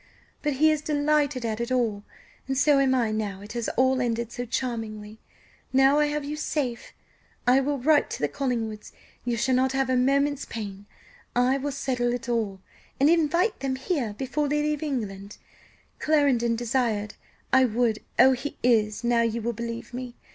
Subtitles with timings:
[0.41, 2.01] But he is delighted at it all,
[2.47, 5.19] and so am I now it has all ended so charmingly,
[5.71, 6.91] now I have you safe.
[7.45, 8.93] I will write to the Collingwoods;
[9.25, 10.87] you shall not have a moment's pain;
[11.35, 12.61] I will settle it all,
[12.99, 15.37] and invite them here before they leave England;
[15.99, 17.13] Clarendon desired
[17.53, 19.03] I would oh, he is!
[19.03, 20.15] now you will believe me!